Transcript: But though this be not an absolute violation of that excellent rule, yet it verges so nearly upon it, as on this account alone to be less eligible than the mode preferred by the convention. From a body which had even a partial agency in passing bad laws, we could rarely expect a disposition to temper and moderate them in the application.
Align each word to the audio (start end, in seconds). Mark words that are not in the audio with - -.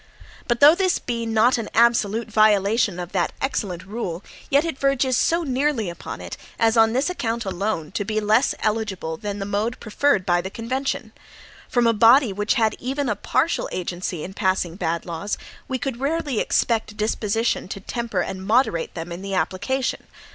But 0.47 0.61
though 0.61 0.73
this 0.73 0.97
be 0.97 1.27
not 1.27 1.59
an 1.59 1.69
absolute 1.75 2.27
violation 2.31 2.99
of 2.99 3.11
that 3.11 3.33
excellent 3.39 3.85
rule, 3.85 4.23
yet 4.49 4.65
it 4.65 4.79
verges 4.79 5.15
so 5.15 5.43
nearly 5.43 5.91
upon 5.91 6.19
it, 6.21 6.37
as 6.57 6.75
on 6.75 6.93
this 6.93 7.07
account 7.07 7.45
alone 7.45 7.91
to 7.91 8.03
be 8.03 8.19
less 8.19 8.55
eligible 8.61 9.15
than 9.15 9.37
the 9.37 9.45
mode 9.45 9.79
preferred 9.79 10.25
by 10.25 10.41
the 10.41 10.49
convention. 10.49 11.11
From 11.69 11.85
a 11.85 11.93
body 11.93 12.33
which 12.33 12.55
had 12.55 12.75
even 12.79 13.09
a 13.09 13.15
partial 13.15 13.69
agency 13.71 14.23
in 14.23 14.33
passing 14.33 14.75
bad 14.75 15.05
laws, 15.05 15.37
we 15.67 15.77
could 15.77 15.99
rarely 15.99 16.39
expect 16.39 16.91
a 16.93 16.95
disposition 16.95 17.67
to 17.67 17.79
temper 17.79 18.21
and 18.21 18.43
moderate 18.43 18.95
them 18.95 19.11
in 19.11 19.21
the 19.21 19.35
application. 19.35 20.07